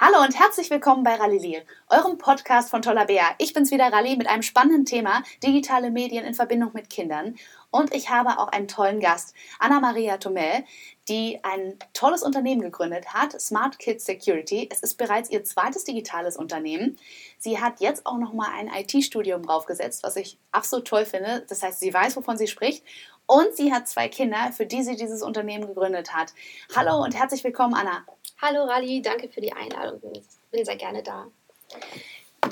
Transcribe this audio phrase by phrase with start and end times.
[0.00, 3.34] Hallo und herzlich willkommen bei Rallye eurem Podcast von Toller Bär.
[3.38, 7.34] Ich bin's wieder, Rallye, mit einem spannenden Thema, digitale Medien in Verbindung mit Kindern.
[7.72, 10.62] Und ich habe auch einen tollen Gast, Anna-Maria Tomel,
[11.08, 14.68] die ein tolles Unternehmen gegründet hat, Smart Kids Security.
[14.70, 16.96] Es ist bereits ihr zweites digitales Unternehmen.
[17.38, 21.44] Sie hat jetzt auch noch mal ein IT-Studium draufgesetzt, was ich absolut toll finde.
[21.48, 22.84] Das heißt, sie weiß, wovon sie spricht.
[23.26, 26.32] Und sie hat zwei Kinder, für die sie dieses Unternehmen gegründet hat.
[26.74, 28.06] Hallo und herzlich willkommen, Anna.
[28.40, 30.00] Hallo Rally, danke für die Einladung.
[30.12, 31.26] Ich bin sehr gerne da.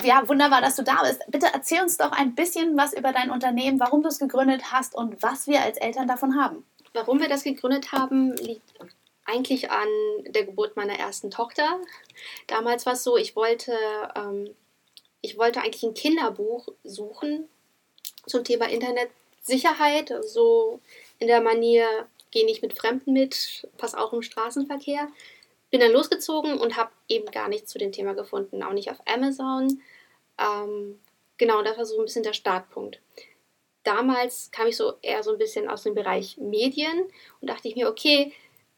[0.03, 1.21] Ja, wunderbar, dass du da bist.
[1.29, 4.95] Bitte erzähl uns doch ein bisschen was über dein Unternehmen, warum du es gegründet hast
[4.95, 6.65] und was wir als Eltern davon haben.
[6.91, 8.73] Warum wir das gegründet haben, liegt
[9.23, 9.87] eigentlich an
[10.27, 11.79] der Geburt meiner ersten Tochter.
[12.47, 13.73] Damals war es so, ich wollte,
[14.13, 14.53] ähm,
[15.21, 17.47] ich wollte eigentlich ein Kinderbuch suchen
[18.25, 20.81] zum Thema Internetsicherheit, so
[21.19, 25.07] in der Manier, geh nicht mit Fremden mit, pass auch im Straßenverkehr
[25.69, 29.01] bin dann losgezogen und habe eben gar nichts zu dem Thema gefunden, auch nicht auf
[29.05, 29.81] Amazon.
[30.37, 30.99] Ähm,
[31.37, 33.01] genau, das war so ein bisschen der Startpunkt.
[33.83, 37.07] Damals kam ich so eher so ein bisschen aus dem Bereich Medien
[37.41, 38.33] und dachte ich mir, okay,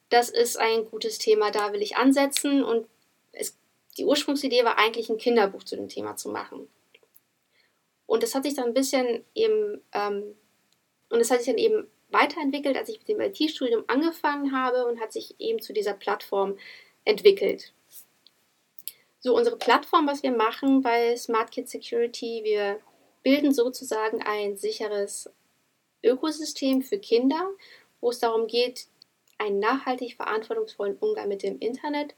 [0.10, 2.88] das ist ein gutes Thema, da will ich ansetzen und
[3.32, 3.58] es,
[3.98, 6.68] die Ursprungsidee war eigentlich ein Kinderbuch zu dem Thema zu machen.
[8.08, 10.36] Und das hat sich dann ein bisschen eben, ähm,
[11.10, 15.00] und das hat sich dann eben weiterentwickelt, als ich mit dem IT-Studium angefangen habe und
[15.00, 16.58] hat sich eben zu dieser Plattform
[17.06, 17.74] entwickelt.
[19.20, 22.80] So, unsere Plattform, was wir machen bei Smart Kid Security, wir
[23.22, 25.30] bilden sozusagen ein sicheres
[26.04, 27.50] Ökosystem für Kinder,
[28.00, 28.88] wo es darum geht,
[29.38, 32.16] einen nachhaltig verantwortungsvollen Umgang mit dem Internet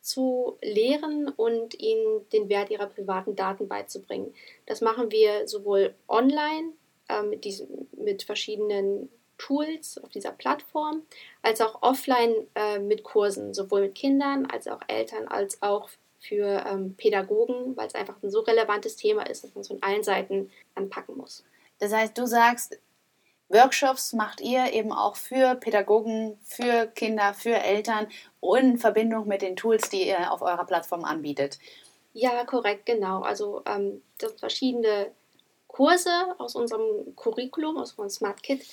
[0.00, 4.34] zu lehren und ihnen den Wert ihrer privaten Daten beizubringen.
[4.66, 6.72] Das machen wir sowohl online
[7.08, 11.02] äh, mit, diesen, mit verschiedenen Tools auf dieser Plattform,
[11.42, 15.88] als auch offline äh, mit Kursen, sowohl mit Kindern als auch Eltern, als auch
[16.20, 19.82] für ähm, Pädagogen, weil es einfach ein so relevantes Thema ist, dass man es von
[19.82, 21.44] allen Seiten anpacken muss.
[21.78, 22.78] Das heißt, du sagst,
[23.48, 28.08] Workshops macht ihr eben auch für Pädagogen, für Kinder, für Eltern
[28.58, 31.58] in Verbindung mit den Tools, die ihr auf eurer Plattform anbietet.
[32.14, 33.20] Ja, korrekt, genau.
[33.20, 35.10] Also ähm, das sind verschiedene
[35.68, 38.64] Kurse aus unserem Curriculum, aus unserem Smart Kit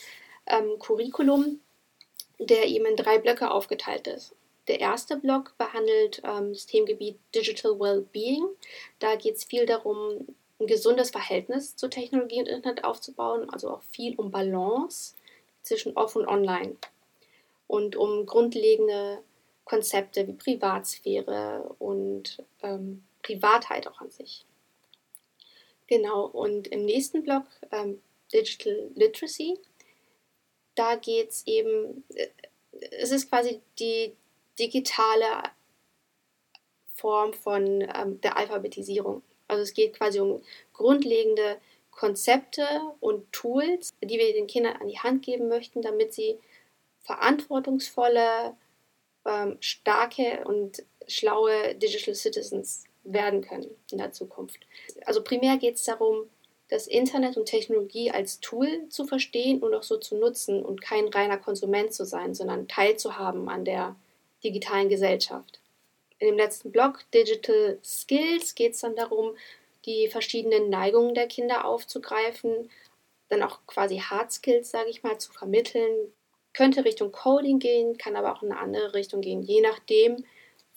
[0.47, 1.61] ähm, Curriculum,
[2.39, 4.33] der eben in drei Blöcke aufgeteilt ist.
[4.67, 8.45] Der erste Block behandelt ähm, das Themengebiet Digital Wellbeing.
[8.99, 10.27] Da geht es viel darum,
[10.59, 15.15] ein gesundes Verhältnis zur Technologie und Internet aufzubauen, also auch viel um Balance
[15.63, 16.75] zwischen off und online
[17.67, 19.23] und um grundlegende
[19.65, 24.45] Konzepte wie Privatsphäre und ähm, Privatheit auch an sich.
[25.87, 28.01] Genau, und im nächsten Block ähm,
[28.33, 29.57] Digital Literacy
[30.75, 32.27] da geht es eben, äh,
[32.91, 34.15] es ist quasi die
[34.59, 35.43] digitale
[36.95, 39.23] Form von ähm, der Alphabetisierung.
[39.47, 40.41] Also es geht quasi um
[40.73, 41.59] grundlegende
[41.91, 42.65] Konzepte
[42.99, 46.39] und Tools, die wir den Kindern an die Hand geben möchten, damit sie
[47.01, 48.55] verantwortungsvolle,
[49.25, 54.59] ähm, starke und schlaue Digital Citizens werden können in der Zukunft.
[55.05, 56.29] Also primär geht es darum,
[56.71, 61.09] das Internet und Technologie als Tool zu verstehen und auch so zu nutzen und kein
[61.09, 63.97] reiner Konsument zu sein, sondern teilzuhaben an der
[64.41, 65.59] digitalen Gesellschaft.
[66.17, 69.35] In dem letzten Blog Digital Skills geht es dann darum,
[69.85, 72.69] die verschiedenen Neigungen der Kinder aufzugreifen,
[73.27, 76.13] dann auch quasi Hard Skills, sage ich mal, zu vermitteln.
[76.53, 80.23] Könnte Richtung Coding gehen, kann aber auch in eine andere Richtung gehen, je nachdem,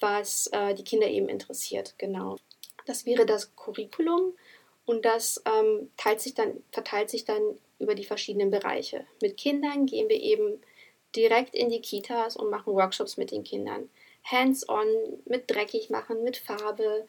[0.01, 1.95] was äh, die Kinder eben interessiert.
[1.99, 2.37] Genau.
[2.85, 4.35] Das wäre das Curriculum.
[4.87, 9.07] Und das ähm, sich dann, verteilt sich dann über die verschiedenen Bereiche.
[9.23, 10.61] Mit Kindern gehen wir eben
[11.17, 13.89] direkt in die Kitas und machen Workshops mit den Kindern.
[14.25, 14.87] Hands-on,
[15.27, 17.07] mit dreckig machen, mit Farbe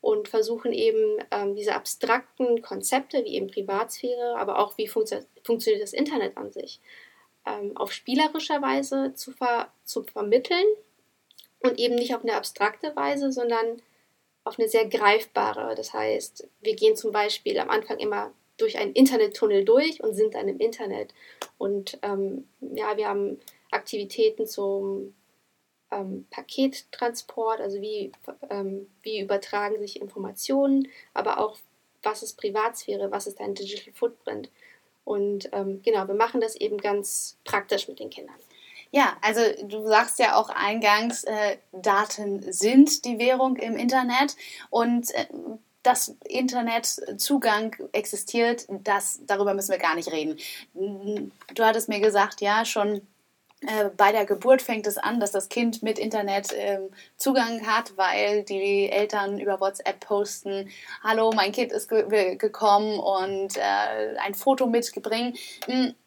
[0.00, 5.82] und versuchen eben ähm, diese abstrakten Konzepte wie eben Privatsphäre, aber auch wie funktio funktioniert
[5.82, 6.80] das Internet an sich,
[7.46, 10.66] ähm, auf spielerischer Weise zu, ver zu vermitteln
[11.60, 13.82] und eben nicht auf eine abstrakte Weise, sondern
[14.48, 15.74] auf eine sehr greifbare.
[15.74, 20.34] Das heißt, wir gehen zum Beispiel am Anfang immer durch einen Internettunnel durch und sind
[20.34, 21.14] dann im Internet.
[21.58, 23.38] Und ähm, ja, wir haben
[23.70, 25.14] Aktivitäten zum
[25.90, 28.10] ähm, Pakettransport, also wie,
[28.50, 31.58] ähm, wie übertragen sich Informationen, aber auch
[32.02, 34.50] was ist Privatsphäre, was ist ein Digital Footprint.
[35.04, 38.36] Und ähm, genau, wir machen das eben ganz praktisch mit den Kindern.
[38.90, 44.36] Ja, also du sagst ja auch eingangs, äh, Daten sind die Währung im Internet
[44.70, 45.26] und äh,
[45.82, 50.38] dass Internetzugang existiert, das, darüber müssen wir gar nicht reden.
[50.74, 53.02] Du hattest mir gesagt, ja, schon
[53.62, 57.96] äh, bei der Geburt fängt es an, dass das Kind mit Internet ähm, Zugang hat,
[57.96, 60.70] weil die Eltern über WhatsApp posten,
[61.02, 65.34] hallo, mein Kind ist ge gekommen und äh, ein Foto mitbringen.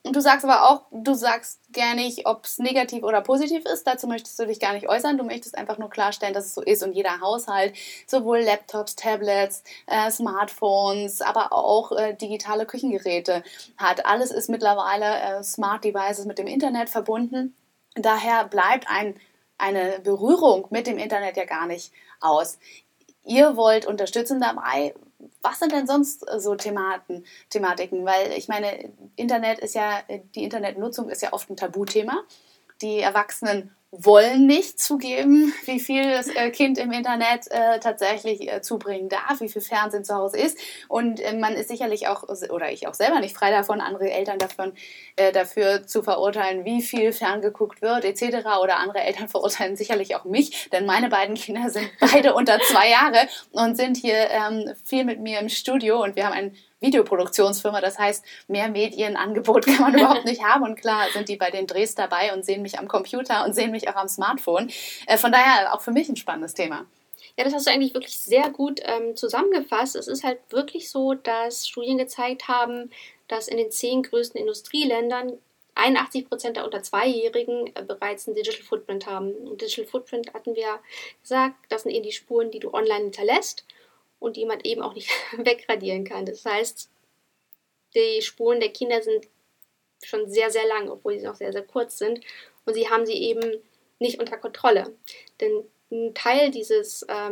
[0.03, 3.86] Und du sagst aber auch, du sagst gar nicht, ob es negativ oder positiv ist.
[3.86, 5.18] Dazu möchtest du dich gar nicht äußern.
[5.18, 7.75] Du möchtest einfach nur klarstellen, dass es so ist und jeder Haushalt,
[8.07, 13.44] sowohl Laptops, Tablets, äh, Smartphones, aber auch äh, digitale Küchengeräte
[13.77, 14.06] hat.
[14.07, 17.56] Alles ist mittlerweile äh, Smart Devices mit dem Internet verbunden.
[17.94, 19.15] Daher bleibt ein,
[19.59, 22.57] eine Berührung mit dem Internet ja gar nicht aus.
[23.24, 24.95] Ihr wollt unterstützen dabei,
[25.41, 28.06] was sind denn sonst äh, so Thematen, Thematiken?
[28.06, 30.01] Weil ich meine, Internet ist ja,
[30.35, 32.23] die Internetnutzung ist ja oft ein Tabuthema.
[32.81, 38.61] Die Erwachsenen wollen nicht zugeben, wie viel das äh, Kind im Internet äh, tatsächlich äh,
[38.61, 40.57] zubringen darf, wie viel Fernsehen zu Hause ist.
[40.88, 44.39] Und äh, man ist sicherlich auch, oder ich auch selber nicht frei davon, andere Eltern
[44.39, 44.71] davon,
[45.17, 48.45] äh, dafür zu verurteilen, wie viel ferngeguckt wird, etc.
[48.61, 52.89] Oder andere Eltern verurteilen sicherlich auch mich, denn meine beiden Kinder sind beide unter zwei
[52.89, 57.80] Jahre und sind hier ähm, viel mit mir im Studio und wir haben ein Videoproduktionsfirma.
[57.80, 60.63] Das heißt, mehr Medienangebot kann man überhaupt nicht haben.
[60.63, 63.72] Und klar sind die bei den Drehs dabei und sehen mich am Computer und sehen
[63.72, 64.69] mich auch am Smartphone.
[65.07, 66.86] Äh, von daher auch für mich ein spannendes Thema.
[67.38, 69.95] Ja, das hast du eigentlich wirklich sehr gut ähm, zusammengefasst.
[69.95, 72.92] Es ist halt wirklich so, dass Studien gezeigt haben,
[73.27, 75.38] dass in den zehn größten Industrieländern
[75.75, 79.31] 81 Prozent der unter Zweijährigen äh, bereits einen Digital Footprint haben.
[79.31, 80.80] Und Digital Footprint hatten wir
[81.22, 83.66] gesagt, das sind eben die Spuren, die du online hinterlässt
[84.21, 86.25] und die man eben auch nicht wegradieren kann.
[86.25, 86.89] Das heißt,
[87.95, 89.27] die Spuren der Kinder sind
[90.03, 92.21] schon sehr, sehr lang, obwohl sie noch sehr, sehr kurz sind.
[92.65, 93.62] Und sie haben sie eben
[94.00, 94.95] nicht unter Kontrolle.
[95.41, 97.31] Denn ein Teil dieses, äh,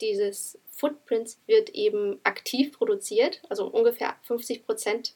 [0.00, 3.42] dieses Footprints wird eben aktiv produziert.
[3.48, 5.14] Also ungefähr 50 Prozent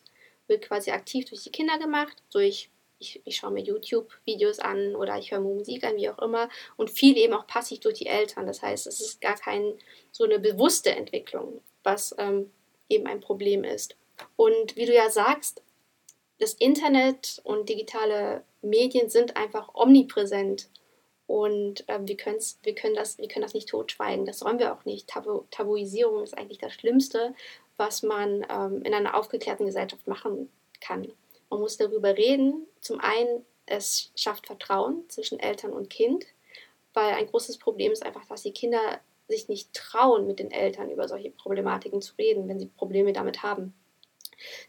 [0.49, 2.69] wird quasi aktiv durch die Kinder gemacht, durch
[3.01, 6.49] ich, ich schaue mir YouTube-Videos an oder ich höre Musik an, wie auch immer.
[6.77, 8.47] Und viel eben auch passiv durch die Eltern.
[8.47, 9.75] Das heißt, es ist gar kein
[10.13, 12.51] so eine bewusste Entwicklung, was ähm,
[12.89, 13.97] eben ein Problem ist.
[14.37, 15.63] Und wie du ja sagst,
[16.39, 20.69] das Internet und digitale Medien sind einfach omnipräsent.
[21.27, 24.27] Und äh, wir, wir, können das, wir können das nicht totschweigen.
[24.27, 25.09] Das sollen wir auch nicht.
[25.09, 27.35] Tabu Tabuisierung ist eigentlich das Schlimmste,
[27.79, 30.51] was man ähm, in einer aufgeklärten Gesellschaft machen
[30.81, 31.13] kann.
[31.51, 32.67] Man muss darüber reden.
[32.81, 36.25] Zum einen, es schafft Vertrauen zwischen Eltern und Kind,
[36.95, 40.91] weil ein großes Problem ist einfach, dass die Kinder sich nicht trauen, mit den Eltern
[40.91, 43.75] über solche Problematiken zu reden, wenn sie Probleme damit haben.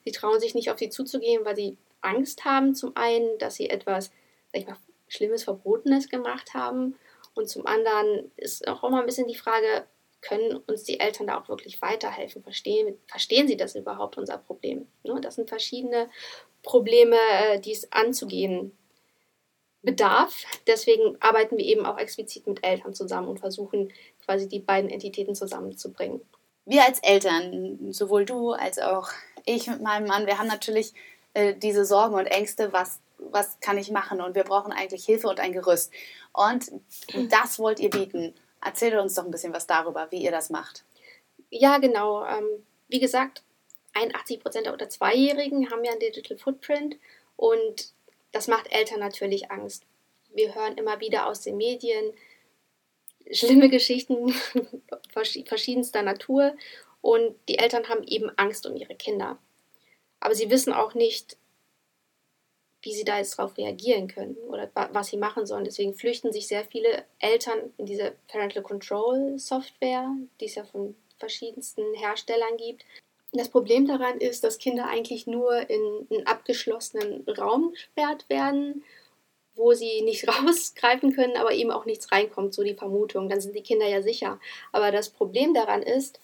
[0.04, 3.70] Sie trauen sich nicht auf sie zuzugehen, weil sie Angst haben, zum einen, dass sie
[3.70, 4.12] etwas,
[4.52, 4.78] sag ich mal,
[5.08, 6.96] Schlimmes, Verbotenes gemacht haben.
[7.34, 9.86] Und zum anderen ist auch immer ein bisschen die Frage,
[10.22, 12.44] können uns die Eltern da auch wirklich weiterhelfen?
[12.44, 14.88] Verstehen, verstehen sie das überhaupt, unser Problem?
[15.04, 16.10] Ne, das sind verschiedene
[16.64, 18.78] Probleme, äh, die es anzugehen
[19.82, 20.46] bedarf.
[20.68, 23.92] Deswegen arbeiten wir eben auch explizit mit Eltern zusammen und versuchen
[24.24, 26.22] quasi die beiden Entitäten zusammenzubringen.
[26.66, 29.10] Wir als Eltern, sowohl du als auch
[29.46, 30.94] ich mit meinem Mann, wir haben natürlich
[31.34, 34.22] äh, diese Sorgen und Ängste, was, was kann ich machen?
[34.22, 35.92] Und wir brauchen eigentlich Hilfe und ein Gerüst.
[36.32, 36.72] Und
[37.32, 38.36] das wollt ihr bieten.
[38.64, 40.84] Erzählt uns doch ein bisschen was darüber, wie ihr das macht.
[41.50, 42.26] Ja, genau.
[42.26, 42.46] Ähm,
[42.88, 43.44] wie gesagt,
[43.94, 46.98] 81 Prozent der unter Zweijährigen haben ja ein Digital Footprint
[47.36, 47.94] und
[48.32, 49.84] das macht Eltern natürlich Angst.
[50.34, 52.14] Wir hören immer wieder aus den Medien
[53.32, 54.34] schlimme Geschichten
[55.46, 56.56] verschiedenster Natur
[57.02, 59.38] und die Eltern haben eben Angst um ihre Kinder.
[60.20, 61.38] Aber sie wissen auch nicht,
[62.84, 65.66] wie sie da jetzt darauf reagieren können oder was sie machen sollen.
[65.66, 70.10] Deswegen flüchten sich sehr viele Eltern in diese Parental Control Software,
[70.40, 72.84] die es ja von verschiedensten Herstellern gibt.
[73.34, 78.84] Das Problem daran ist, dass Kinder eigentlich nur in einen abgeschlossenen Raum gesperrt werden,
[79.56, 83.30] wo sie nicht rausgreifen können, aber eben auch nichts reinkommt, so die Vermutung.
[83.30, 84.40] Dann sind die Kinder ja sicher.
[84.72, 86.20] Aber das Problem daran ist,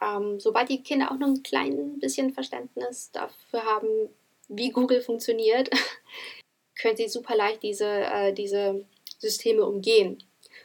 [0.00, 3.88] ähm, sobald die Kinder auch noch ein klein bisschen Verständnis dafür haben,
[4.48, 5.70] wie Google funktioniert,
[6.80, 8.84] können sie super leicht diese, äh, diese
[9.18, 10.22] Systeme umgehen.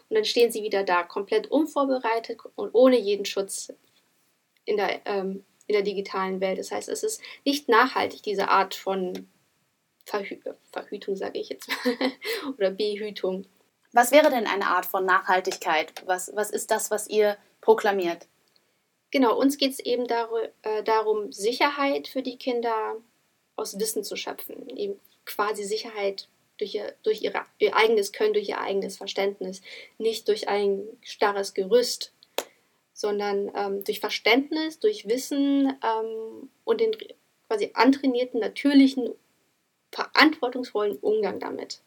[0.10, 3.72] Und dann stehen sie wieder da, komplett unvorbereitet und ohne jeden Schutz
[4.66, 6.58] in der ähm, in der digitalen Welt.
[6.58, 9.30] Das heißt, es ist nicht nachhaltig, diese Art von
[10.04, 10.40] Verhü
[10.72, 11.96] Verhütung, sage ich jetzt mal,
[12.58, 13.46] oder Behütung.
[13.94, 15.94] Was wäre denn eine Art von Nachhaltigkeit?
[16.06, 18.28] Was, was ist das, was ihr proklamiert?
[19.12, 20.30] Genau, uns geht es eben dar
[20.64, 22.96] äh, darum, Sicherheit für die Kinder
[23.60, 24.70] aus Wissen zu schöpfen.
[24.76, 29.62] Eben quasi Sicherheit durch, ihr, durch ihre, ihr eigenes Können, durch ihr eigenes Verständnis,
[29.98, 32.14] nicht durch ein starres Gerüst,
[32.94, 36.92] sondern ähm, durch Verständnis, durch Wissen ähm, und den
[37.48, 39.10] quasi antrainierten, natürlichen,
[39.92, 41.82] verantwortungsvollen Umgang damit.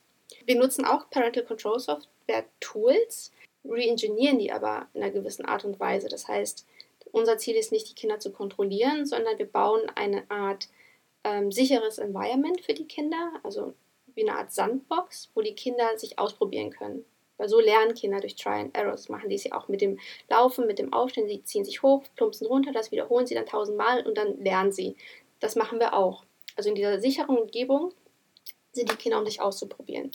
[0.46, 3.30] Wir nutzen auch Parental Control Software Tools,
[3.64, 6.08] reingenieren die aber in einer gewissen Art und Weise.
[6.08, 6.66] Das heißt,
[7.12, 10.68] unser Ziel ist nicht, die Kinder zu kontrollieren, sondern wir bauen eine Art
[11.24, 13.74] ähm, sicheres Environment für die Kinder, also
[14.14, 17.04] wie eine Art Sandbox, wo die Kinder sich ausprobieren können.
[17.38, 19.08] Weil so lernen Kinder durch Try and Errors.
[19.08, 19.98] Machen die sie auch mit dem
[20.28, 21.28] Laufen, mit dem Aufstehen.
[21.28, 24.96] Sie ziehen sich hoch, plumpsen runter, das wiederholen sie dann tausendmal und dann lernen sie.
[25.40, 26.24] Das machen wir auch.
[26.56, 27.92] Also in dieser sicheren Umgebung
[28.72, 30.12] sind die Kinder, um sich auszuprobieren.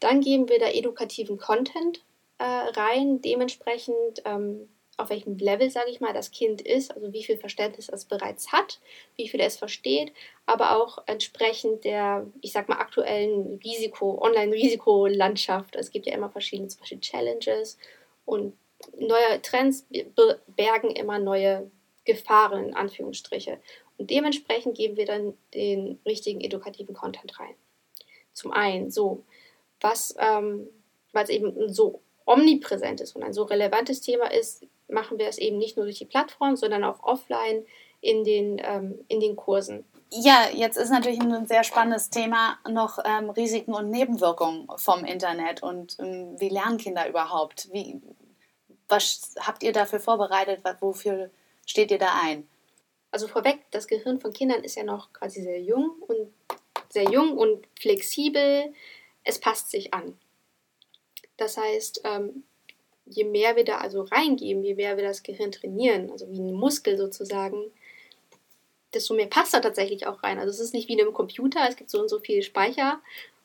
[0.00, 2.04] Dann geben wir da edukativen Content
[2.38, 7.22] äh, rein, dementsprechend ähm, auf welchem Level, sage ich mal, das Kind ist, also wie
[7.22, 8.80] viel Verständnis es bereits hat,
[9.16, 10.12] wie viel es versteht,
[10.44, 15.76] aber auch entsprechend der, ich sag mal, aktuellen Risiko, Online-Risikolandschaft.
[15.76, 17.78] Es gibt ja immer verschiedene, zum Beispiel Challenges
[18.26, 18.54] und
[18.98, 19.86] neue Trends
[20.48, 21.70] bergen immer neue
[22.04, 23.58] Gefahren, in Anführungsstriche.
[23.98, 27.54] Und dementsprechend geben wir dann den richtigen edukativen Content rein.
[28.32, 29.24] Zum einen so,
[29.80, 30.68] was, ähm,
[31.12, 35.58] weil eben so omnipräsent ist und ein so relevantes Thema ist, machen wir es eben
[35.58, 37.64] nicht nur durch die Plattform, sondern auch offline
[38.00, 39.84] in den, ähm, in den Kursen.
[40.10, 45.62] Ja, jetzt ist natürlich ein sehr spannendes Thema noch ähm, Risiken und Nebenwirkungen vom Internet
[45.62, 47.68] und ähm, wie lernen Kinder überhaupt?
[47.72, 48.00] Wie,
[48.88, 50.62] was habt ihr dafür vorbereitet?
[50.80, 51.30] Wofür
[51.66, 52.48] steht ihr da ein?
[53.10, 56.32] Also vorweg, das Gehirn von Kindern ist ja noch quasi sehr jung und
[56.88, 58.72] sehr jung und flexibel.
[59.24, 60.18] Es passt sich an.
[61.36, 62.44] Das heißt, ähm,
[63.10, 66.52] je mehr wir da also reingeben, je mehr wir das Gehirn trainieren, also wie ein
[66.52, 67.70] Muskel sozusagen,
[68.94, 70.38] desto mehr passt da tatsächlich auch rein.
[70.38, 73.00] Also es ist nicht wie in einem Computer, es gibt so und so viel Speicher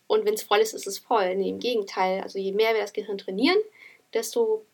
[0.08, 1.36] und wenn es voll ist, ist es voll.
[1.36, 2.22] Nee, im Gegenteil.
[2.22, 3.58] Also je mehr wir das Gehirn trainieren,
[4.14, 4.66] desto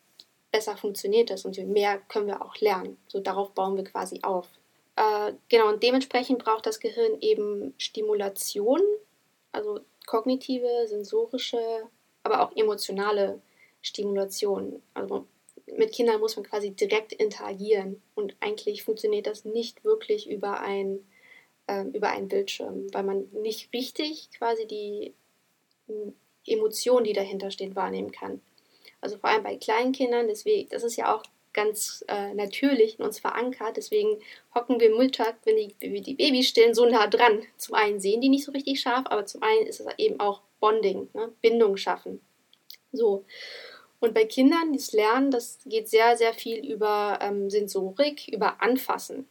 [0.52, 2.98] besser funktioniert das und je mehr können wir auch lernen.
[3.08, 4.48] So darauf bauen wir quasi auf.
[4.96, 8.82] Äh, genau, und dementsprechend braucht das Gehirn eben Stimulation,
[9.52, 11.60] also kognitive, sensorische,
[12.24, 13.40] aber auch emotionale
[13.82, 14.82] Stimulation.
[14.94, 15.26] Also
[15.78, 21.00] mit Kindern muss man quasi direkt interagieren und eigentlich funktioniert das nicht wirklich über ein
[21.68, 25.14] äh, über einen Bildschirm, weil man nicht richtig quasi die
[25.88, 26.14] hm,
[26.46, 28.42] Emotionen, die dahinter stehen, wahrnehmen kann.
[29.02, 33.06] Also vor allem bei kleinen Kindern, deswegen, das ist ja auch ganz äh, natürlich in
[33.06, 33.78] uns verankert.
[33.78, 34.20] Deswegen
[34.54, 37.44] hocken wir im Mittag, wenn die, die Babys stillen, so nah dran.
[37.58, 40.42] Zum einen sehen die nicht so richtig scharf, aber zum einen ist es eben auch
[40.60, 41.32] Bonding, ne?
[41.42, 42.22] Bindung schaffen.
[42.92, 43.26] So.
[44.00, 49.28] Und bei Kindern, das Lernen, das geht sehr, sehr viel über ähm, Sensorik, über Anfassen.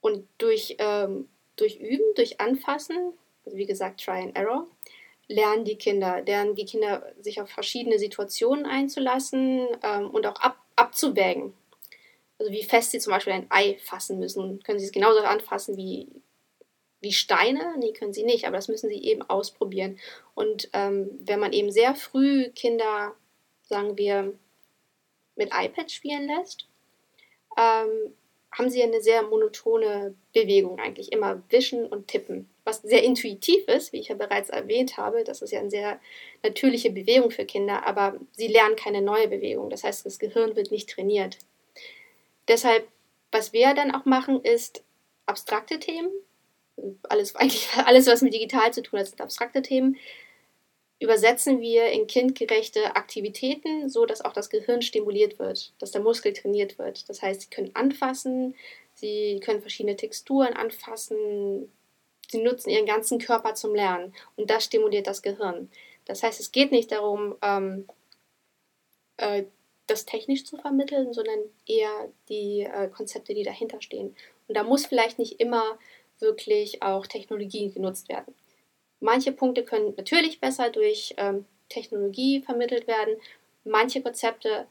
[0.00, 3.12] Und durch, ähm, durch Üben, durch Anfassen,
[3.44, 4.66] also wie gesagt, Try and Error,
[5.28, 10.58] lernen die Kinder, lernen die Kinder, sich auf verschiedene Situationen einzulassen ähm, und auch ab,
[10.76, 11.54] abzuwägen.
[12.38, 14.62] Also wie fest sie zum Beispiel ein Ei fassen müssen.
[14.62, 16.08] Können sie es genauso anfassen wie,
[17.00, 17.74] wie Steine?
[17.78, 19.98] Nee, können sie nicht, aber das müssen sie eben ausprobieren.
[20.34, 23.14] Und ähm, wenn man eben sehr früh Kinder
[23.64, 24.32] sagen wir,
[25.36, 26.66] mit iPad spielen lässt,
[27.56, 28.14] ähm,
[28.52, 33.92] haben sie eine sehr monotone Bewegung eigentlich, immer wischen und tippen, was sehr intuitiv ist,
[33.92, 35.24] wie ich ja bereits erwähnt habe.
[35.24, 36.00] Das ist ja eine sehr
[36.42, 39.70] natürliche Bewegung für Kinder, aber sie lernen keine neue Bewegung.
[39.70, 41.38] Das heißt, das Gehirn wird nicht trainiert.
[42.46, 42.86] Deshalb,
[43.32, 44.84] was wir dann auch machen, ist
[45.26, 46.10] abstrakte Themen.
[47.08, 49.96] Alles, eigentlich alles, was mit digital zu tun hat, sind abstrakte Themen
[51.00, 56.32] übersetzen wir in kindgerechte Aktivitäten, so dass auch das Gehirn stimuliert wird, dass der Muskel
[56.32, 57.08] trainiert wird.
[57.08, 58.54] Das heißt, sie können anfassen,
[58.94, 61.70] sie können verschiedene Texturen anfassen,
[62.28, 65.70] sie nutzen ihren ganzen Körper zum Lernen und das stimuliert das Gehirn.
[66.04, 67.86] Das heißt, es geht nicht darum, ähm,
[69.16, 69.44] äh,
[69.86, 74.16] das technisch zu vermitteln, sondern eher die äh, Konzepte, die dahinter stehen.
[74.48, 75.78] Und da muss vielleicht nicht immer
[76.20, 78.34] wirklich auch Technologie genutzt werden.
[79.04, 83.16] Manche Punkte können natürlich besser durch ähm, Technologie vermittelt werden.
[83.62, 84.66] Manche Konzepte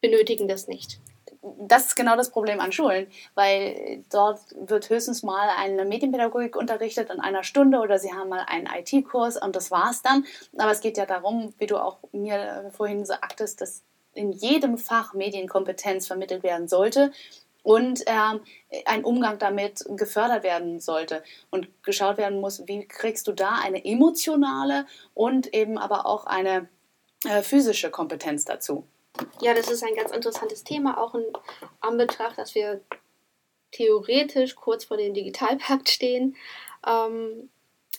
[0.00, 1.00] benötigen das nicht.
[1.42, 7.10] Das ist genau das Problem an Schulen, weil dort wird höchstens mal eine Medienpädagogik unterrichtet
[7.10, 10.24] in einer Stunde oder sie haben mal einen IT-Kurs und das war's dann.
[10.56, 15.14] Aber es geht ja darum, wie du auch mir vorhin sagtest, dass in jedem Fach
[15.14, 17.10] Medienkompetenz vermittelt werden sollte
[17.64, 18.40] und ähm,
[18.84, 23.84] ein Umgang damit gefördert werden sollte und geschaut werden muss, wie kriegst du da eine
[23.84, 26.68] emotionale und eben aber auch eine
[27.24, 28.86] äh, physische Kompetenz dazu.
[29.40, 31.24] Ja, das ist ein ganz interessantes Thema, auch in
[31.80, 32.80] Anbetracht, dass wir
[33.72, 36.36] theoretisch kurz vor dem Digitalpakt stehen.
[36.86, 37.48] Ähm,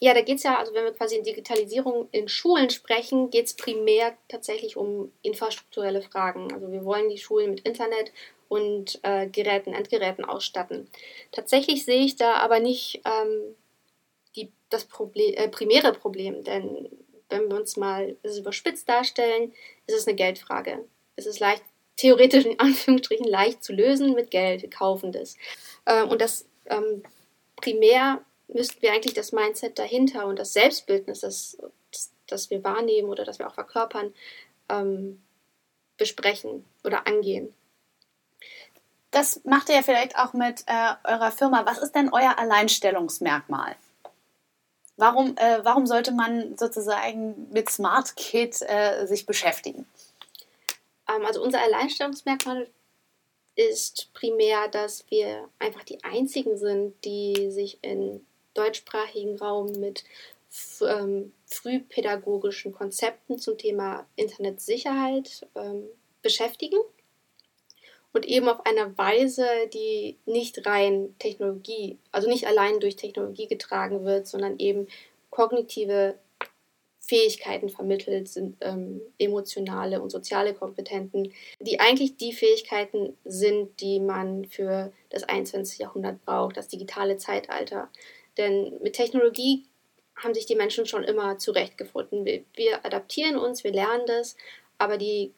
[0.00, 3.46] ja, da geht es ja, also wenn wir quasi in Digitalisierung in Schulen sprechen, geht
[3.46, 6.52] es primär tatsächlich um infrastrukturelle Fragen.
[6.52, 8.12] Also wir wollen die Schulen mit Internet
[8.48, 10.88] und äh, Geräten, Endgeräten ausstatten.
[11.32, 13.54] Tatsächlich sehe ich da aber nicht ähm,
[14.34, 16.88] die, das Problem, äh, primäre Problem, denn
[17.28, 19.52] wenn wir uns mal das überspitzt darstellen,
[19.86, 20.84] ist es eine Geldfrage.
[21.16, 21.62] Es ist leicht,
[21.96, 25.36] theoretisch in Anführungsstrichen leicht zu lösen mit Geld, wir kaufen das.
[25.86, 27.02] Ähm, und das ähm,
[27.56, 31.58] primär müssten wir eigentlich das Mindset dahinter und das Selbstbildnis, das,
[32.26, 34.14] das wir wahrnehmen oder das wir auch verkörpern,
[34.68, 35.22] ähm,
[35.96, 37.54] besprechen oder angehen.
[39.16, 41.64] Das macht ihr ja vielleicht auch mit äh, eurer Firma.
[41.64, 43.74] Was ist denn euer Alleinstellungsmerkmal?
[44.98, 49.86] Warum, äh, warum sollte man sozusagen mit Smart Kit äh, sich beschäftigen?
[51.08, 52.68] Ähm, also unser Alleinstellungsmerkmal
[53.54, 60.04] ist primär, dass wir einfach die einzigen sind, die sich im deutschsprachigen Raum mit
[60.82, 65.84] ähm, frühpädagogischen Konzepten zum Thema Internetsicherheit ähm,
[66.20, 66.76] beschäftigen
[68.12, 74.04] und eben auf einer Weise, die nicht rein Technologie, also nicht allein durch Technologie getragen
[74.04, 74.86] wird, sondern eben
[75.30, 76.18] kognitive
[77.06, 84.46] Fähigkeiten vermittelt, sind ähm, emotionale und soziale Kompetenten, die eigentlich die Fähigkeiten sind, die man
[84.46, 85.78] für das 21.
[85.78, 87.90] Jahrhundert braucht, das digitale Zeitalter.
[88.38, 89.66] Denn mit Technologie
[90.16, 92.24] haben sich die Menschen schon immer zurechtgefunden.
[92.24, 94.36] Wir, wir adaptieren uns, wir lernen das,
[94.78, 95.32] aber die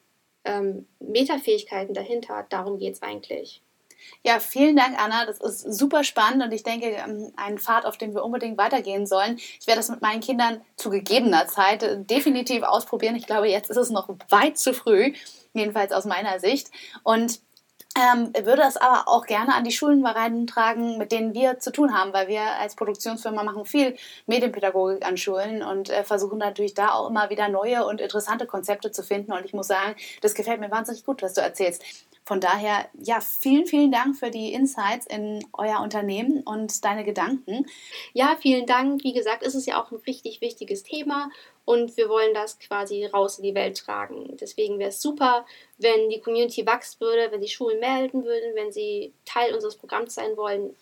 [0.49, 3.63] ähm, Metafähigkeiten dahinter, darum geht es eigentlich.
[4.25, 5.27] Ja, vielen Dank, Anna.
[5.27, 9.07] Das ist super spannend und ich denke, ähm, ein Pfad, auf dem wir unbedingt weitergehen
[9.07, 9.37] sollen.
[9.61, 13.17] Ich werde das mit meinen Kindern zu gegebener Zeit äh, definitiv ausprobieren.
[13.17, 15.13] Ich glaube, jetzt ist es noch weit zu früh,
[15.53, 16.69] jedenfalls aus meiner Sicht.
[17.03, 17.41] Und
[17.99, 20.05] ähm, würde das aber auch gerne an die Schulen
[20.47, 25.17] tragen, mit denen wir zu tun haben, weil wir als Produktionsfirma machen viel Medienpädagogik an
[25.17, 29.33] Schulen und äh, versuchen natürlich da auch immer wieder neue und interessante Konzepte zu finden.
[29.33, 31.83] Und ich muss sagen, das gefällt mir wahnsinnig gut, was du erzählst.
[32.29, 37.65] Von daher, ja, vielen, vielen Dank für die Insights in euer Unternehmen und deine Gedanken.
[38.13, 39.03] Ja, vielen Dank.
[39.03, 41.31] Wie gesagt, ist es ja auch ein richtig wichtiges Thema
[41.65, 44.37] und wir wollen das quasi raus in die Welt tragen.
[44.39, 45.47] Deswegen wäre es super,
[45.79, 50.15] wenn die Community wachsen würde, wenn die Schulen melden würden, wenn sie Teil unseres Programms
[50.15, 50.77] sein wollen.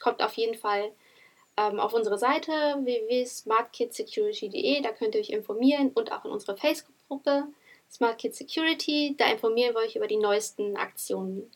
[0.00, 0.92] Kommt auf jeden Fall
[1.58, 7.48] ähm, auf unsere Seite www.smartkidsecurity.de, da könnt ihr euch informieren und auch in unsere Facebook-Gruppe.
[7.90, 9.14] Smart Kids Security.
[9.18, 11.50] Da informieren wir euch über die neuesten Aktionen.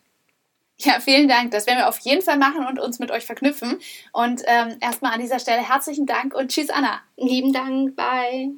[0.78, 1.50] Ja, vielen Dank.
[1.50, 3.80] Das werden wir auf jeden Fall machen und uns mit euch verknüpfen.
[4.12, 7.02] Und ähm, erstmal an dieser Stelle herzlichen Dank und tschüss, Anna.
[7.16, 7.96] Lieben Dank.
[7.96, 8.54] Bye.